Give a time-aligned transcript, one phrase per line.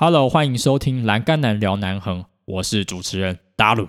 [0.00, 3.88] Hello，欢迎收听《栏杆男聊南横》，我是主持人达鲁。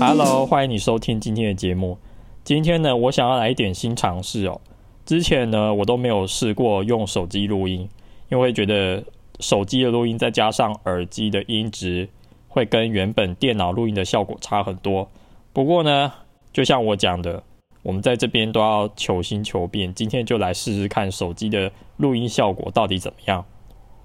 [0.00, 1.98] Hello，欢迎你收听今天的节目。
[2.42, 4.60] 今天呢，我想要来一点新尝试哦。
[5.04, 7.88] 之前呢，我都没有试过用手机录音，
[8.28, 9.04] 因为觉得
[9.38, 12.08] 手机的录音再加上耳机的音质，
[12.48, 15.08] 会跟原本电脑录音的效果差很多。
[15.52, 16.12] 不过呢，
[16.56, 17.42] 就像我讲的，
[17.82, 19.92] 我们在这边都要求新求变。
[19.92, 23.44] 今天就来试试看手机的录音效果到底怎么样。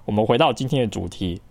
[0.03, 1.41] 我们回到今天的主题，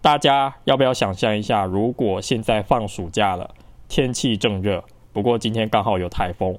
[0.00, 3.54] 大家要不要想象一下，如果现在放暑假了，
[3.86, 6.58] 天气正热，不过今天刚好有台风，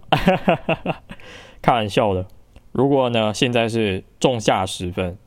[1.61, 2.25] 开玩笑的。
[2.71, 5.17] 如果呢，现在是仲夏时分，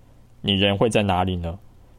[0.41, 1.59] 你人会在哪里呢？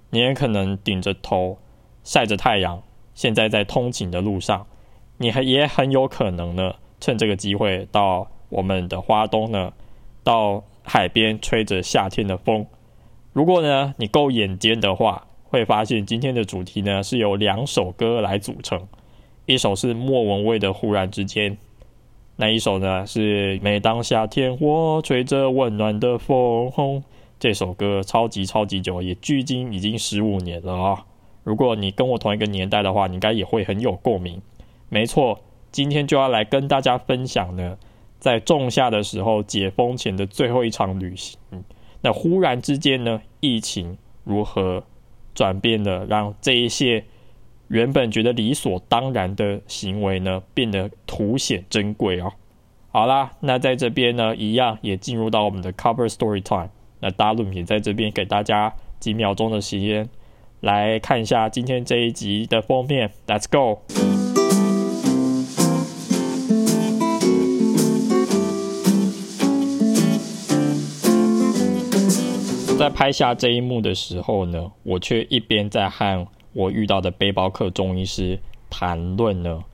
[0.09, 1.59] 你也可能顶着头
[2.03, 2.81] 晒着太阳，
[3.13, 4.65] 现在在通勤的路上。
[5.17, 9.71] 你还也很有可能呢，趁这个机会到我们的花东呢，
[10.23, 12.65] 到海边吹着夏天的风。
[13.33, 18.87] 如果呢你够眼尖的话，会发现今天的主题呢是由两首歌来组成，
[19.45, 21.51] 一首是莫文蔚的《忽然之间》，
[22.35, 27.03] 那一首呢是每当夏天我吹着温暖的风。
[27.37, 31.05] 这首歌超级超级久，也距今已经十五年了啊！
[31.43, 34.41] 如果你跟我同一个年代的话，你应该也会很有共鸣。
[34.89, 35.39] 没错，
[35.71, 37.77] 今天就要来跟大家分享呢，
[38.19, 41.37] 在仲夏的时候解封前的最后一场旅行。
[42.01, 44.83] 那忽然之间呢，疫情如何
[45.33, 47.03] 转变了，让这一些
[47.67, 52.31] 原本觉得理所当然的行为呢，变得凸显珍贵哦。
[52.91, 56.69] 好啦，那在这边呢，一样也进入到我们的 cover story time。
[57.01, 60.07] 那大陆也在这边给大家几秒钟的时间，
[60.61, 63.11] 来看一下今天这一集的封面。
[63.27, 64.14] Let's go。
[72.95, 79.65] 拍下这一幕的时候呢，我却一边在和我遇到的背包客中医师谈论呢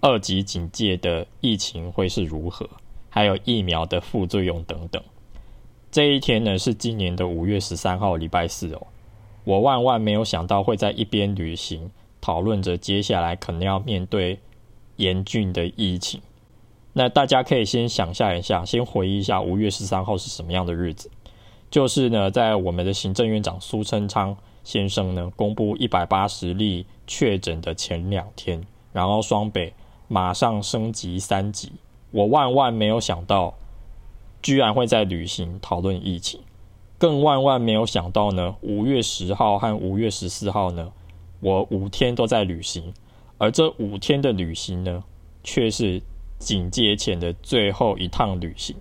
[0.00, 2.70] 二级警戒的疫情会是如何，
[3.10, 5.02] 还有疫苗的副作用等等。
[5.90, 8.86] 这一天呢是今年的五月十三号，礼拜四哦。
[9.42, 14.38] 我万万没有想到会在一边旅行，讨论着接下来可能要面对
[14.96, 16.20] 严峻的疫情。
[16.92, 21.10] 那大家可以先想象一下，先回忆一下五月十三号是什么样的日子。
[21.72, 28.62] 就是呢，在我们的行政院长苏贞昌先生呢公布一百八十例确诊的前两天，
[28.92, 29.72] 然后双北
[30.06, 31.72] 马上升级三级。
[32.10, 33.54] 我万万没有想到，
[34.42, 36.42] 居然会在旅行讨论疫情，
[36.98, 40.92] 更万万没有想到呢，五月十号和五月十四号呢，
[41.40, 42.92] 我五天都在旅行，
[43.38, 45.02] 而这五天的旅行呢，
[45.42, 46.02] 却是
[46.38, 48.76] 警戒前的最后一趟旅行。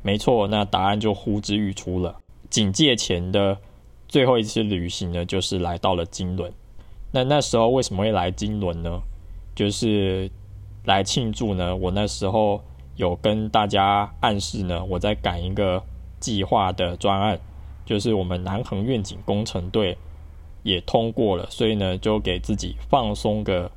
[0.00, 2.20] 没错，那答案就呼之欲出了。
[2.48, 3.58] 警戒前的
[4.08, 6.52] 最后一次旅行呢，就是来到了金轮。
[7.12, 9.00] 那那时候为什么会来金轮呢？
[9.54, 10.30] 就是
[10.84, 11.74] 来庆祝呢。
[11.74, 12.62] 我那时候
[12.96, 15.82] 有跟大家暗示呢，我在赶一个
[16.20, 17.40] 计划的专案，
[17.84, 19.96] 就是我们南横愿景工程队
[20.62, 23.70] 也通过了，所以呢，就给自己放松个。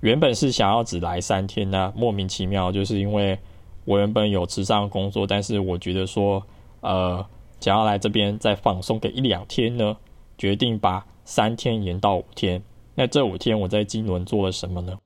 [0.00, 3.38] 原本是想要只来三天呢，莫名其妙，就是因为
[3.84, 6.42] 我原本有慈善工作，但是我觉得说，
[6.80, 7.24] 呃。
[7.60, 9.96] 想要来这边再放松个一两天呢，
[10.38, 12.62] 决定把三天延到五天。
[12.94, 14.98] 那这五天我在金轮做了什么呢？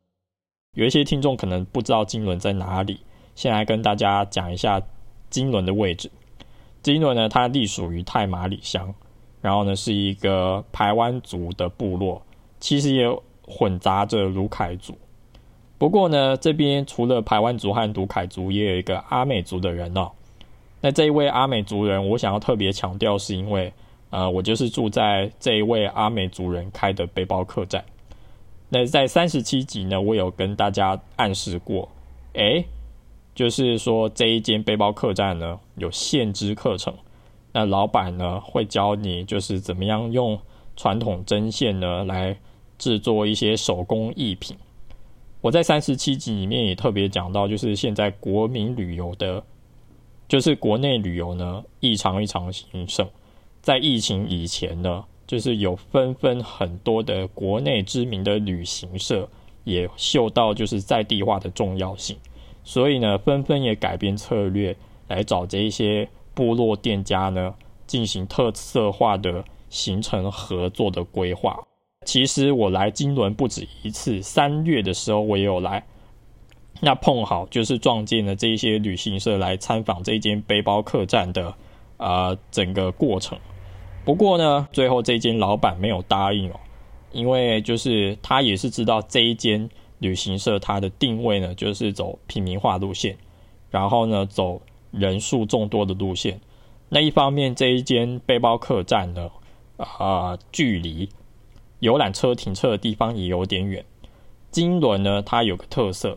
[0.77, 3.01] 有一些听众可能不知道金轮在哪里，
[3.35, 4.81] 先来跟大家讲一下
[5.29, 6.11] 金轮的位置。
[6.83, 8.95] 金轮呢，它隶属于太马里乡，
[9.41, 12.23] 然后呢是一个排湾族的部落，
[12.61, 13.09] 其实也
[13.43, 14.97] 混杂着卢凯族。
[15.77, 20.13] 不过呢，这边除了排湾族和卢凯族，也有一个阿美族的人哦。
[20.83, 23.71] 那这一位阿美族人，我想要特别强调，是因为，
[24.09, 27.85] 呃，我就是住在这一位阿美族人开的背包客栈。
[28.71, 31.87] 那在三十七集呢，我有跟大家暗示过，
[32.33, 32.65] 诶，
[33.35, 36.95] 就是说这一间背包客栈呢有现织课程，
[37.53, 40.39] 那老板呢会教你就是怎么样用
[40.77, 42.35] 传统针线呢来
[42.79, 44.57] 制作一些手工艺品。
[45.43, 49.45] 我在三十七集里面也特别讲到，就是现在国民旅游的。
[50.31, 53.05] 就是国内旅游呢异常异常兴盛，
[53.61, 59.29] 在疫情以前呢，就是有纷纷很多的国内知名的旅行社
[59.65, 62.17] 也嗅到就是在地化的重要性，
[62.63, 64.77] 所以呢，纷纷也改变策略
[65.09, 67.53] 来找这一些部落店家呢
[67.89, 71.59] 进行特色化的行程合作的规划。
[72.07, 75.85] 其实我来金轮不止一次，三月的时候我也有来，
[76.79, 81.53] 那碰好就是撞见了这一些旅行社来参访这间背包客栈的
[81.97, 83.39] 啊整个过程。
[84.05, 86.61] 不过呢，最后这间老板没有答应哦，
[87.13, 89.69] 因为就是他也是知道这一间
[89.99, 93.15] 旅行社它的定位呢，就是走平民化路线，
[93.69, 96.41] 然后呢走人数众多的路线。
[96.89, 99.31] 那一方面，这一间背包客栈呢，
[99.77, 101.09] 啊，距离
[101.81, 103.85] 游览车停车的地方也有点远。
[104.51, 106.17] 金轮呢，它有个特色。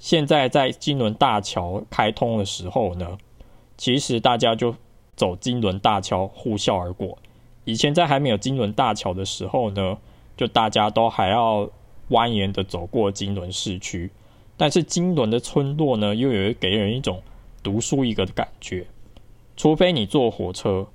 [0.00, 3.18] 现在在金轮大桥开通的时候呢，
[3.76, 4.74] 其实大家就
[5.14, 7.18] 走金轮大桥呼啸而过。
[7.64, 9.98] 以前在还没有金轮大桥的时候呢，
[10.38, 11.68] 就大家都还要
[12.08, 14.10] 蜿蜒的走过金轮市区。
[14.56, 17.22] 但是金轮的村落呢，又有给人一种
[17.62, 18.86] 独树一格的感觉。
[19.54, 20.86] 除非你坐火车，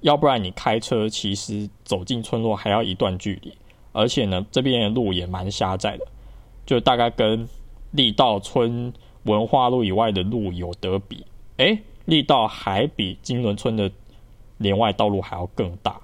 [0.00, 3.52] 要不然你开车，其实走进村落还要一段距离。
[3.92, 6.06] 而且呢，这边的路也蛮狭窄的，
[6.64, 7.46] 就大概跟。
[7.96, 8.92] 力道村
[9.24, 11.24] 文化路以外的路有得比，
[11.56, 13.90] 哎，力道还比金轮村的
[14.58, 15.98] 连外道路还要更大，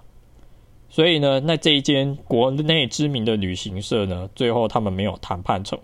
[0.88, 5.78] 所以呢，那这一间国内知名的旅行社呢，最后他们没有谈判成，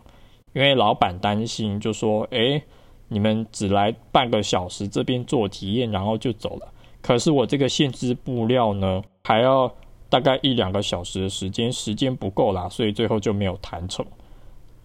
[0.53, 2.61] 因为老板担心，就说，哎，
[3.09, 9.73] 你们只来半个小时这边做体验，然后就走了，可是我这个限制布料呢，还要
[10.09, 14.05] 大概一两个小时的时间，时间不够啦，所以最后就没有谈成。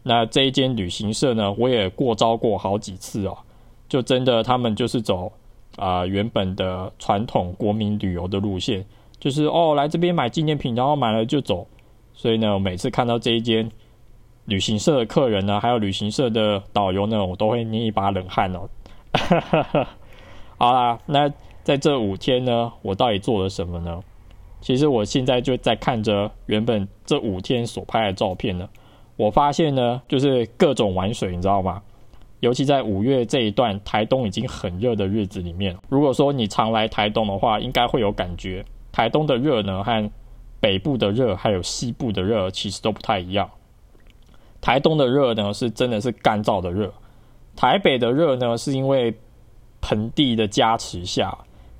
[0.04, 3.38] 那这一间旅行社呢，我也过招过好几次哦，
[3.88, 5.32] 就真的他们就是走
[5.78, 8.86] 啊原本的传统国民旅游的路线，
[9.20, 11.66] 就是哦来这边买纪念品，然后买了就走。
[12.14, 13.72] 所以呢，每次看到这一间
[14.46, 18.70] 旅行社的客人呢，还有旅行社的导游呢，我都会捏一把冷汗哦。
[20.60, 21.32] 好啦，那
[21.64, 24.02] 在这五天呢，我到底做了什么呢？
[24.62, 28.70] 其实我现在就在看着原本这五天所拍的照片呢。
[29.16, 31.82] 我发现呢，就是各种玩水，你知道吗？
[32.40, 38.66] 尤其在五月这一段台东已经很热的日子里面，如果说你常来台东的话，应该会有感觉。
[38.92, 40.12] 台东的热呢，和
[40.60, 43.50] 北部的热还有西部的热其实都不太一样。
[44.60, 46.90] 台东的热呢，是真的是干燥的热；
[47.56, 49.14] 台北的热呢，是因为
[49.80, 51.38] 盆地的加持下，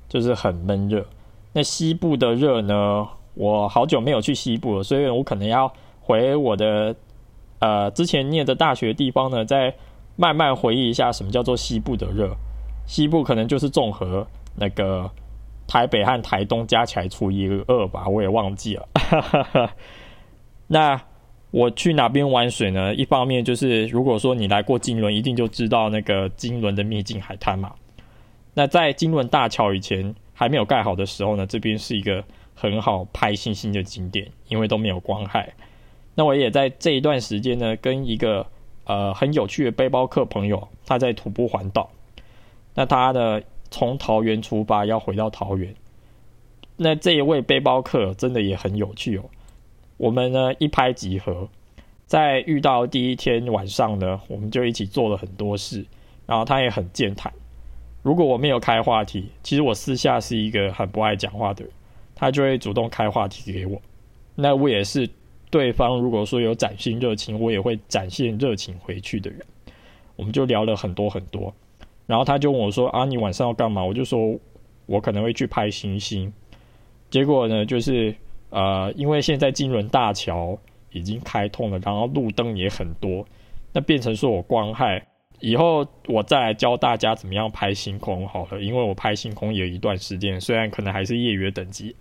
[0.08, 1.04] 就是很闷热。
[1.52, 5.70] 那西部的热呢，我好久没有去西部了，所以我可能要
[6.00, 6.94] 回我的。
[7.58, 9.74] 呃，之前念的大学地方呢，再
[10.16, 12.36] 慢慢回忆一下什么叫做西部的热。
[12.86, 15.10] 西部可能就是综合那个
[15.66, 18.88] 台北和台东加起来除以二吧，我也忘记了。
[20.68, 21.00] 那
[21.50, 22.94] 我去哪边玩水呢？
[22.94, 27.72] 一方面就是如果说你来过金轮，一定就知道那个金轮的秘境海滩嘛。
[28.52, 32.22] 那在金轮大桥以前还没有盖好的时候呢，这边是一个
[32.54, 35.52] 很好拍星星的景点，因为都没有光害。
[36.16, 38.46] 那我也在这一段时间呢，跟一个
[38.84, 41.90] 呃很有趣的背包客朋友，他在徒步环岛。
[42.74, 45.74] 那他呢，从桃园出发要回到桃园。
[46.76, 49.24] 那这一位背包客真的也很有趣哦。
[49.96, 51.48] 我们呢一拍即合，
[52.06, 55.84] 在遇到第一天晚上呢，我们就一起做了很多事。
[56.26, 57.32] 然后他也很健谈。
[58.02, 61.72] 如果我没有开话题，其实我私下是一个很不爱讲话的人，
[62.14, 63.82] 他就会主动开话题给我。
[64.36, 65.10] 那我也是。
[65.54, 69.38] 对方如果说有展现热情，我也会展现热情回去的人。
[70.16, 71.54] 我们就聊了很多很多，
[72.06, 74.36] 然后他就问我说：“啊，你晚上要干嘛？”我就说
[74.86, 76.32] ：“我可能会去拍星星。”
[77.08, 78.12] 结果呢，就是
[78.50, 80.58] 呃，因为现在金轮大桥
[80.90, 83.24] 已经开通了，然后路灯也很多，
[83.72, 85.00] 那变成说我光害。
[85.38, 91.94] 以后我再来教大家怎么样拍星空好了，因为我拍星空也有一段时间，虽然可能还是业余等级。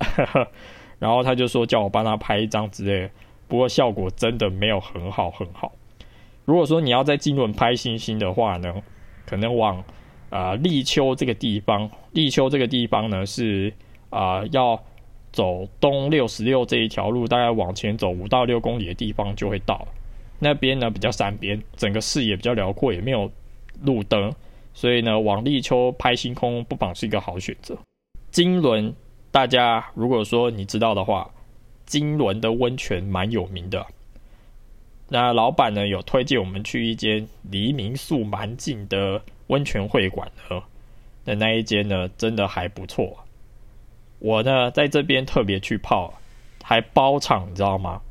[0.98, 3.08] 然后他就说叫我帮他拍一张之类。
[3.48, 5.72] 不过效果真的没有很好很好。
[6.46, 8.74] 如果说你要在金轮拍星星的话呢，
[9.26, 9.84] 可能往
[10.30, 13.74] 啊立秋这个地方，立秋这个地方呢是
[14.10, 14.78] 啊要
[15.32, 19.88] 走东六十六这一条路，大概往前走五到六公里的地方就会到。
[20.40, 23.32] 那边呢比较山边，整个视野比较辽阔，也没有
[23.84, 24.34] 路灯，
[24.74, 27.78] 所以呢往立秋拍星空不妨是一个好选择。
[28.32, 28.94] 金轮
[29.32, 31.30] 大家如果说你知道的话。
[31.86, 33.86] 金轮的温泉蛮有名的，
[35.10, 40.64] 那老板呢有推荐我们去一间离民宿蛮近的温泉会馆呢，
[41.26, 43.26] 那那一间呢真的还不错。
[44.20, 46.14] 我呢在这边特别去泡，
[46.64, 48.02] 还包场，你知道吗？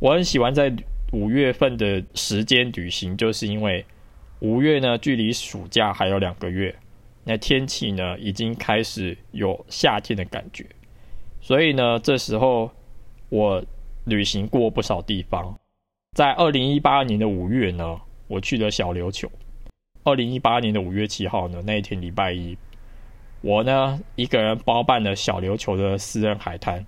[0.00, 0.74] 我很喜欢在
[1.12, 3.84] 五月份的时间旅行，就是因为
[4.40, 6.74] 五月呢距离暑假还有两个月，
[7.22, 10.66] 那天气呢已经开始有夏天的感觉，
[11.40, 12.70] 所以呢这时候。
[13.34, 13.60] 我
[14.04, 15.58] 旅行过不少地方，
[16.12, 19.28] 在二零一八年的五月呢，我去了小琉球。
[20.04, 22.56] 二零一八年的五月七号呢，那一天礼拜一，
[23.40, 26.86] 我呢一个人包办了小琉球的私人海滩。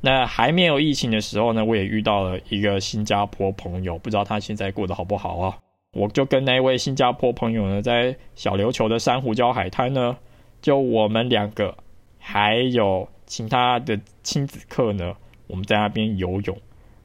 [0.00, 5.58] 那还没有疫情的时候呢，我也遇到了一个新加坡朋友，不知道他现在过得好不好啊？
[5.92, 10.16] 我就跟那位新加坡朋友呢，在小琉球的珊瑚礁海滩呢，
[10.62, 11.76] 就我们两个，
[12.20, 16.56] 还有其他的亲子客呢，我们在那边游泳。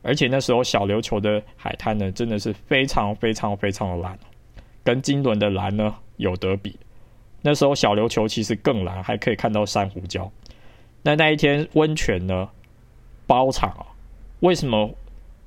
[0.02, 4.18] 而且那时候小琉球的海滩呢，真的是非常非常非常的蓝，
[4.84, 6.78] 跟金轮的蓝呢有得比。
[7.42, 10.30] 那时候小琉球其实更蓝，还可以看到珊瑚礁。
[11.04, 12.50] 那那一天温泉呢？
[13.28, 13.86] 包场啊，
[14.40, 14.90] 为什么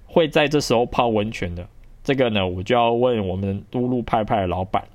[0.06, 1.66] 会在这时候泡温泉呢？
[2.04, 4.87] 这个呢，我就要问我们都路派派的老板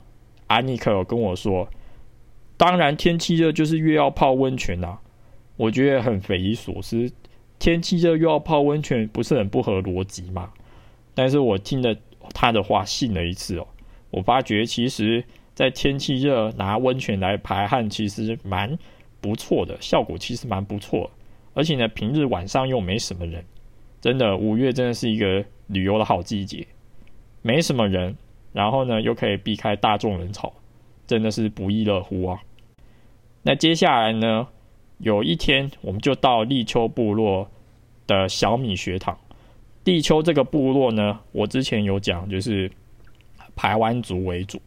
[0.47, 1.67] 安妮克跟我说，
[2.55, 4.97] 当然天气热就是越要泡温泉呐。
[5.57, 7.11] 我觉得很匪夷所思，
[7.59, 10.51] 天气热又要泡温泉，不是很不合逻辑吗？
[11.13, 11.95] 但是我听了
[12.33, 13.67] 他的话，信了一次哦。
[14.09, 15.23] 我发觉其实，
[15.53, 18.77] 在天气热拿温泉来排汗，其实蛮
[19.19, 21.09] 不错的，效果其实蛮不错。
[21.53, 23.43] 而且呢，平日晚上又没什么人，
[23.99, 26.67] 真的五月真的是一个旅游的好季节，
[27.41, 28.15] 没什么人，
[28.53, 30.53] 然后呢又可以避开大众人潮，
[31.07, 32.39] 真的是不亦乐乎啊！
[33.41, 34.47] 那接下来呢，
[34.99, 37.49] 有一天我们就到立秋部落
[38.05, 39.17] 的小米学堂。
[39.83, 42.69] 立秋这个部落呢，我之前有讲，就是
[43.55, 44.59] 排湾族为主，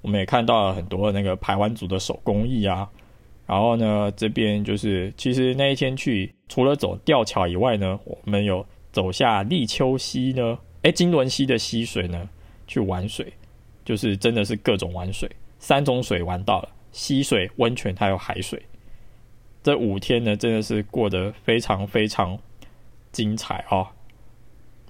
[0.00, 2.88] 我们也看到了很多那个排湾族的手工艺啊。
[3.46, 12.28] 然后呢，这边就是其实那一天去，除了走吊桥以外呢，我们有走下立秋溪呢，哎，金轮溪的溪水呢，
[12.66, 13.32] 去玩水，
[13.84, 18.60] 就是真的是各种玩水，三种水玩到了，溪水、温泉还有海水。
[19.66, 22.38] 这五天呢，真的是过得非常非常
[23.10, 23.88] 精彩哦。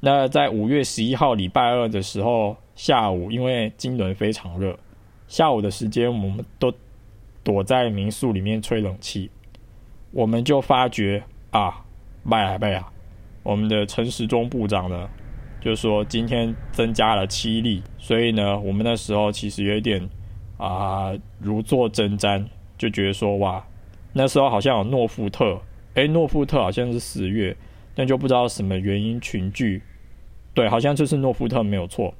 [0.00, 4.78] 那在五月十一号礼拜二的时候下午，因为金轮非常热，
[5.28, 6.70] 下午的时间我们都。
[7.42, 9.30] 躲在民宿里面吹冷气，
[10.10, 11.84] 我们就发觉啊，
[12.28, 12.92] 拜啊拜啊！
[13.44, 15.08] 我们的陈时中部长呢，
[15.60, 20.10] 就说今天增加了七例，所以呢，我们那时候其实有点
[20.56, 22.44] 啊如坐针毡，
[22.76, 23.64] 就觉得说哇，
[24.16, 25.60] 那时候好像有诺富特，
[25.94, 27.54] 哎，诺富特好像是十月，
[27.94, 29.82] 但就不知道什么原因群聚，
[30.54, 32.14] 对，好像就是诺富特没有错，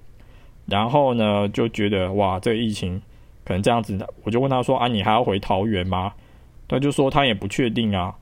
[0.67, 3.01] 然后呢，就觉得哇，这个疫情。
[3.45, 6.13] 可能这样子的，我就问他说：“啊，你还要回桃园吗？”
[6.67, 8.13] 他就说他也不确定啊。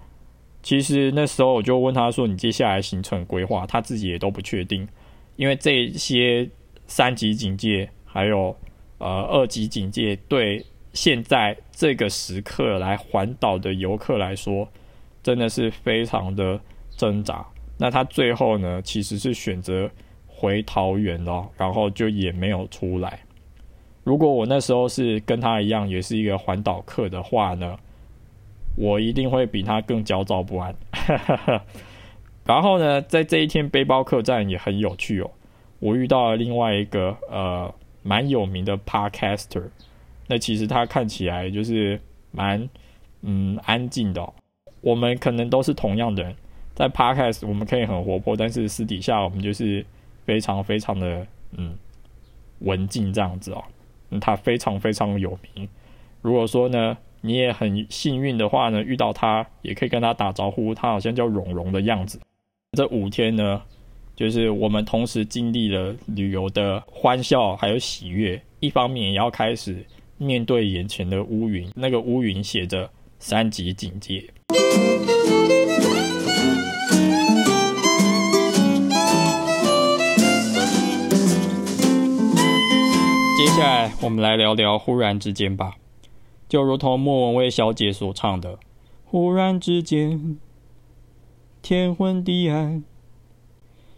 [0.62, 4.86] 其实那时候我就问他说：“你接下来行程规划？”他自己也都不确定，
[5.36, 6.46] 因为这些
[6.86, 8.54] 三级警戒还有
[8.98, 10.62] 呃二级警戒，对
[10.94, 14.66] 现在这个时刻来环岛的游客来说，
[15.22, 16.58] 真的是非常的
[16.96, 17.44] 挣扎。
[17.76, 19.90] 那他最后呢，其实是选择
[20.26, 23.18] 回桃园了，然后就也没有出来。
[24.04, 27.76] 如果我那时候是跟他一样，也是一个环岛客的话呢，
[28.76, 30.74] 我一定会比他更焦躁不安。
[32.46, 35.30] 然后呢，在这一天背包客栈也很有趣哦，
[35.80, 39.64] 我遇到了另外一个呃蛮有名的 Podcaster，
[40.26, 42.00] 那其实他看起来就是
[42.30, 42.68] 蛮
[43.22, 44.32] 嗯安静的。
[44.80, 46.34] 我们可能都是同样的人，
[46.74, 49.84] 在 Podcast 我们可以很活泼，但是私底下我们就是
[50.24, 51.26] 非常非常的
[51.56, 51.74] 嗯
[52.60, 53.64] 文静这样子哦。
[54.20, 55.68] 他非常非常有名。
[56.22, 60.74] 如果说呢，你也很幸运的话呢，遇到他也可以跟他打招呼。
[60.74, 62.20] 他好像叫蓉蓉的样子。
[62.76, 63.60] 这五天呢，
[64.14, 69.84] 就是我们同时经历了旅游的欢笑还有喜悦，一方面也要开始
[70.18, 71.70] 面对眼前的乌云。
[71.74, 74.30] 那个乌云写着三级警戒。
[83.36, 85.74] 接下来，我们来聊聊忽然之间吧。
[86.48, 88.58] 就如同莫文蔚小姐所唱的
[89.04, 90.38] ：“忽然之间，
[91.62, 92.84] 天昏地暗，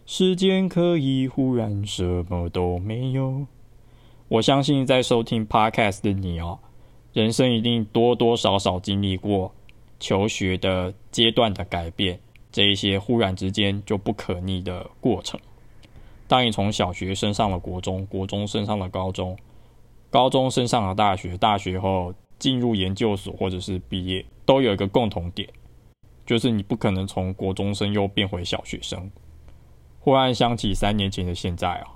[0.06, 3.46] 时间可以忽然什么都没有。”
[4.28, 6.58] 我相信在收听 Podcast 的你哦，
[7.12, 9.54] 人生一定多多少少经历过
[10.00, 12.18] 求学的阶段的改变，
[12.50, 15.38] 这一些忽然之间就不可逆的过程。
[16.26, 19.38] 当你从小学升上了国中，国中升上了高中，
[20.10, 25.48] 高中升上了大学，大学后进入研究所或者是毕业，都有一个共同点，
[26.26, 29.08] 就是你不可能从国中生又变回小学生。
[30.00, 31.86] 忽然想起三年前的现在啊，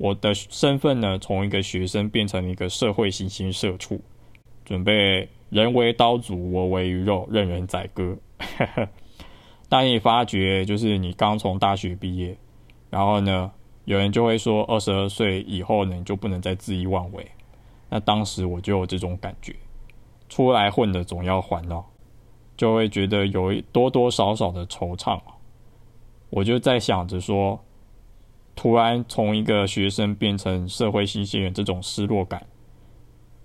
[0.00, 4.00] 我的身份呢，从一个学生变成一个社会新兴社畜，
[4.64, 8.16] 准备人为刀俎，我为鱼肉，任人宰割。
[9.68, 12.34] 当你发觉，就是你刚从大学毕业，
[12.88, 13.52] 然后呢？
[13.84, 17.26] 有人就会说，二十二岁以后呢，你就不能再恣意妄为。
[17.90, 19.54] 那当时我就有这种感觉，
[20.30, 21.84] 出来混的总要还哦，
[22.56, 25.20] 就会觉得有多多少少的惆怅。
[26.30, 27.62] 我就在想着说，
[28.60, 32.46] 突然从一个学生变成社会新鲜人，这种失落感，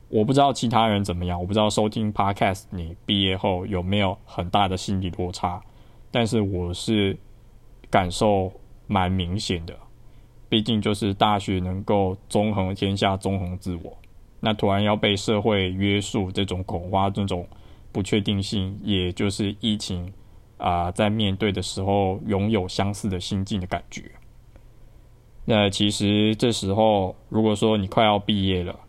[0.09, 5.63] 我不知道其他人怎么样，我不知道收听 Podcast 你毕业后有没有很大的心理落差，
[6.11, 7.17] 但是我是
[7.89, 8.51] 感受
[8.87, 9.73] 蛮明显的。
[10.49, 13.97] 毕竟就是大学能够纵横天下、纵横自我，
[14.41, 17.47] 那突然要被社会约束，这种恐慌、这种
[17.93, 20.11] 不确定性，也就是疫情
[20.57, 24.11] 啊，在面对的时候拥有相似的心境的感觉。
[25.45, 28.79] 那其实这时候，如果说你快要毕业了，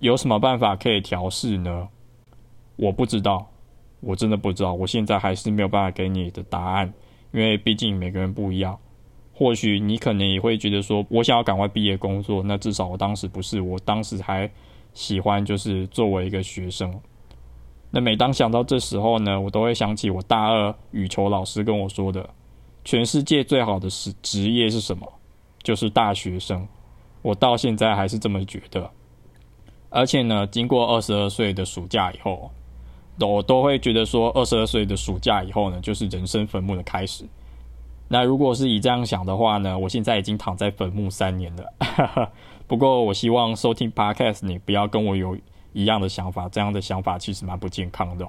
[0.00, 1.88] 有什么办法可以调试呢？
[2.74, 3.46] 我不知道，
[4.00, 6.92] 我真的不知道，我现在还是没有办法给你的答案，
[7.32, 8.76] 因为毕竟每个人不一样。
[9.32, 12.42] 或许你可能也会觉得说，我想要赶快毕业工作。
[12.42, 14.50] 那至少我当时不是，我当时还
[14.94, 16.92] 喜欢就是作为一个学生。
[17.90, 22.28] 那每当想到这时候呢，我都会想起我大二羽球老师跟我说的：
[22.84, 25.12] 全世界最好的是职业是什么？
[25.68, 26.66] 就是大学生。
[27.20, 28.90] 我到现在还是这么觉得。
[29.90, 32.50] 而且呢，经过二十二岁的暑假以后，
[33.20, 37.26] 我都会觉得说，二十二岁的暑假以后呢，就是人生坟墓的开始。
[38.08, 39.78] 那如果是以这样想的话呢？
[39.78, 42.30] 我现在已经躺在坟墓三年了。
[42.66, 45.36] 不过我希望收听 Podcast 你不要跟我有
[45.74, 48.26] 一样的想法，这样的想法其实蛮不健康的。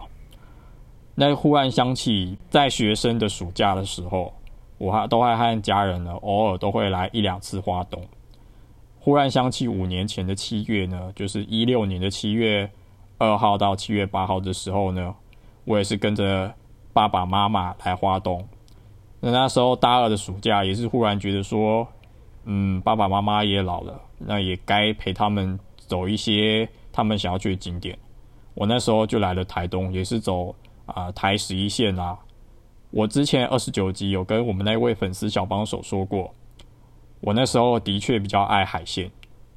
[1.16, 4.34] 那忽然想起在学生的暑假的时候，
[4.80, 8.02] 我还都会和家人呢，偶尔都会来一两次花东。
[9.00, 12.70] 忽然想起五年前的七月呢，就是一六年的七月
[13.18, 15.14] 二号到七月八号的时候呢，
[15.66, 16.54] 我也是跟着
[16.94, 18.44] 爸爸妈妈来花东。
[19.20, 21.86] 那那时候大二的暑假也是忽然觉得说，
[22.46, 27.98] 嗯，爸爸妈妈也老了，那也该陪他们走一些他们想要去的景点。
[28.54, 32.18] 我那时候就来了台东，也是走啊台十一线啊。
[32.92, 36.34] 我之前二十九集有跟我们那位粉丝小帮手说过，
[37.22, 39.10] 我那时候的确比较爱海鲜，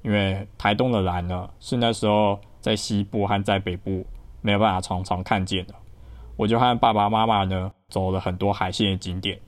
[0.03, 4.05] 因为台东的蓝呢是那时候在西部和在北部
[4.41, 5.75] 没有办法常常看见的。
[6.37, 9.39] 我就和爸爸妈妈呢走了很多海鲜的景点。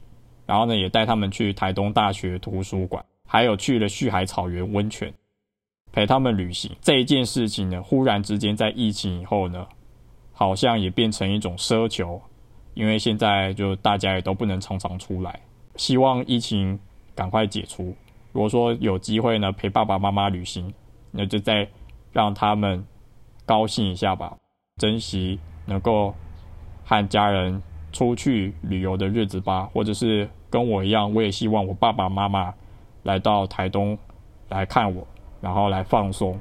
[0.47, 5.11] 然后呢，也带他们去台东大学图书馆，还有去了旭海草原温泉，
[5.90, 6.70] 陪他们旅行。
[6.83, 9.66] 这一件事情呢，忽然之间在疫情以后呢，
[10.33, 12.20] 好像也变成一种奢求，
[12.75, 15.41] 因为现在就大家也都不能常常出来，
[15.77, 16.79] 希望疫情
[17.15, 17.95] 赶快解除。
[18.33, 20.75] 如果说有机会呢，陪爸爸妈妈旅行，
[21.11, 21.69] 那就再
[22.13, 22.85] 让他们
[23.47, 24.37] 高兴一下吧，
[24.77, 26.15] 珍惜能够
[26.85, 27.63] 和家人。
[27.95, 32.53] 出去旅游的日子吧，或者是跟我一样，我也希望我爸爸妈妈
[33.05, 33.97] 来到台东
[34.49, 35.07] 来看我，
[35.41, 36.37] 然后来放松。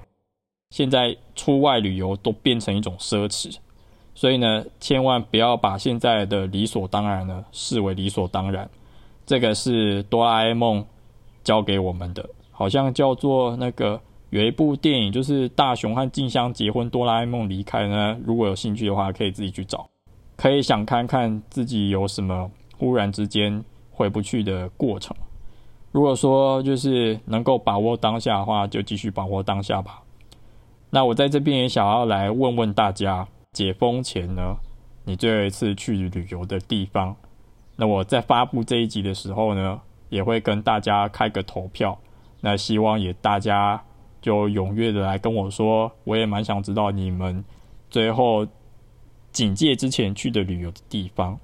[0.72, 3.56] 现在出外旅游都变成一种奢侈，
[4.24, 8.70] 所以呢，千万不要把现在的理所当然呢视为理所当然。
[9.26, 10.86] 这个是哆啦 A 梦
[11.44, 18.18] 教给我们的，好像叫做那个有一部电影，就是大雄和静香结婚，哆啦 A 梦离开呢。
[18.24, 19.86] 如果有兴趣的话，可以自己去找。
[20.38, 25.14] 可以想看看自己有什么忽然之间回不去的过程。
[25.92, 30.02] 如果说就是能够把握当下的话，就继续把握当下吧。
[30.90, 34.58] 那我在这边也想要来问问大家，解封前呢，
[35.06, 37.16] 你最后一次去旅游的地方？
[37.78, 41.98] 那我在发布这一集的时候呢，也会跟大家开个投票。
[42.42, 43.82] 那希望也大家
[44.22, 47.46] 就踊跃的来跟我说，我也蛮想知道你们
[47.90, 48.46] 最后。
[49.34, 51.40] 警戒之前去的旅游的地方。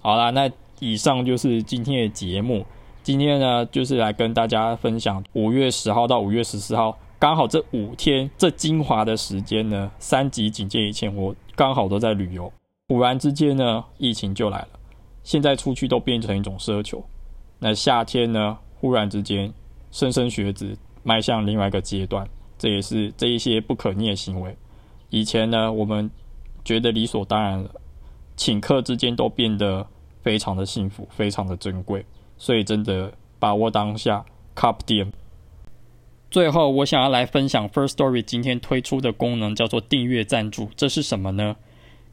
[0.00, 2.66] 好啦，那以上就是今天的节目。
[3.02, 12.50] 今天呢，就是来跟大家分享五月十号到五月十四号，刚好这五天这精华的时间呢，三级警戒以前，我刚好都在旅游。
[12.88, 14.68] 忽然之间呢，疫情就来了，
[15.22, 17.04] 现在出去都变成一种奢求。
[17.58, 19.52] 那夏天呢，忽然之间，
[19.92, 22.26] 莘莘学子迈向另外一个阶段，
[22.58, 24.56] 这也是这一些不可逆的行为。
[25.10, 26.10] 以前呢，我们。
[26.62, 27.70] 觉得理所当然了，
[28.36, 29.84] 请客之间都变得
[30.20, 32.04] 非常的幸福，非常的珍贵，
[32.36, 34.22] 所以真的把握当下。
[34.54, 35.10] Cup DM。
[36.30, 40.70] 最后，我想要来分享 First Story 今天推出的功能，叫做订阅赞助。
[40.76, 41.56] 这是什么呢？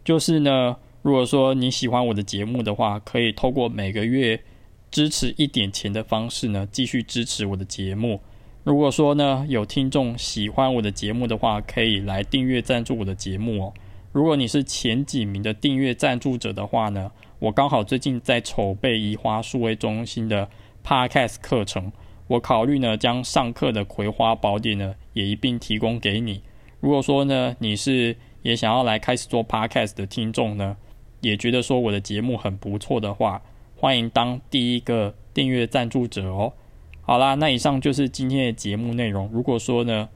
[0.04, 4.42] 就是呢，如果说你喜欢我的节目的话，可以透过每个月
[4.90, 8.20] 支持一点钱的方式呢，继续支持我的节目。
[8.64, 13.74] 如果说呢，有听众喜欢我的节目的话，可以来订阅赞助我的节目哦。
[14.12, 20.50] 如果你是前几名的订阅赞助者的话呢，我刚好最近在筹备移花数位中心的
[20.84, 21.92] Podcast 课程，
[22.28, 26.42] 我考虑呢将上课的葵花宝典呢也一并提供给你。
[26.80, 30.78] 如果说呢你是也想要来开始做 podcast 的听众呢，
[31.22, 33.42] 也觉得说我的节目很不错的话，
[33.76, 36.54] 欢迎当第一个订阅赞助者哦。
[37.02, 39.30] 好啦，那以上就是今天的节目内容。
[39.34, 40.08] 如果说呢，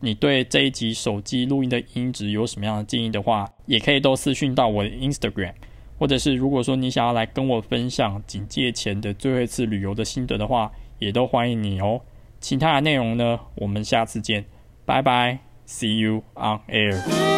[0.00, 5.52] 你对这一集手机录音的音质有什么样的建议的话，也可以都私讯到我的 Instagram，
[5.98, 12.00] 或者是如果说你想要来跟我分享警戒前的最后一次旅游的心得的话，也都欢迎你哦。
[12.40, 14.44] 其他的内容呢，我们下次见，
[14.84, 17.35] 拜拜，See you on air。